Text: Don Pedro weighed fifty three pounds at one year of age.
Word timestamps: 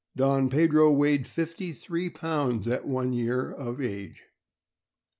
Don 0.15 0.49
Pedro 0.49 0.91
weighed 0.91 1.27
fifty 1.27 1.71
three 1.71 2.09
pounds 2.09 2.67
at 2.67 2.87
one 2.87 3.13
year 3.13 3.51
of 3.51 3.79
age. 3.79 4.23